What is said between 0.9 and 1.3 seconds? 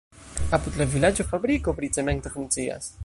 vilaĝo